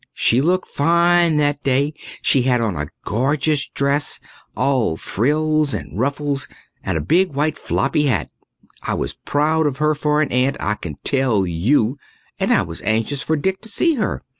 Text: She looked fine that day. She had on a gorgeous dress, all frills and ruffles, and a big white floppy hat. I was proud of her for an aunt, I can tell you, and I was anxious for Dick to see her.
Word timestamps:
She 0.15 0.41
looked 0.41 0.67
fine 0.67 1.37
that 1.37 1.61
day. 1.63 1.93
She 2.23 2.41
had 2.41 2.59
on 2.59 2.75
a 2.75 2.87
gorgeous 3.05 3.67
dress, 3.69 4.19
all 4.57 4.97
frills 4.97 5.75
and 5.75 5.95
ruffles, 5.99 6.47
and 6.83 6.97
a 6.97 7.01
big 7.01 7.35
white 7.35 7.55
floppy 7.55 8.07
hat. 8.07 8.31
I 8.81 8.95
was 8.95 9.13
proud 9.13 9.67
of 9.67 9.77
her 9.77 9.93
for 9.93 10.23
an 10.23 10.31
aunt, 10.31 10.57
I 10.59 10.73
can 10.73 10.95
tell 11.03 11.45
you, 11.45 11.99
and 12.39 12.51
I 12.51 12.63
was 12.63 12.81
anxious 12.81 13.21
for 13.21 13.35
Dick 13.35 13.61
to 13.61 13.69
see 13.69 13.93
her. 13.93 14.23